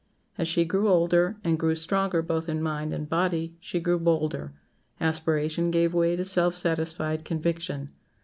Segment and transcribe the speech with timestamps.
[0.35, 4.51] As she grew older, and grew stronger both in mind and body, she grew bolder;
[4.99, 7.91] aspiration gave way to self satisfied conviction.